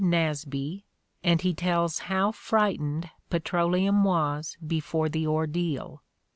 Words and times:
Nasby, 0.03 0.83
and 1.23 1.41
he 1.41 1.53
tells 1.53 1.99
how 2.09 2.31
frightened 2.31 3.11
Petroleum 3.29 4.03
was 4.03 4.57
before 4.65 5.09
the 5.09 5.27
ordeal. 5.27 6.01